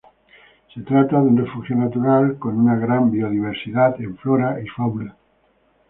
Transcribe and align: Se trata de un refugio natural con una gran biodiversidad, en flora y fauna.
Se 0.73 0.81
trata 0.81 1.17
de 1.21 1.27
un 1.27 1.37
refugio 1.37 1.75
natural 1.75 2.39
con 2.39 2.57
una 2.59 2.75
gran 2.75 3.11
biodiversidad, 3.11 4.01
en 4.01 4.17
flora 4.17 4.59
y 4.59 4.65
fauna. 4.67 5.15